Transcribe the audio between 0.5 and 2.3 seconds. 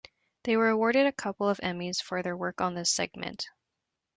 were awarded a couple of Emmys for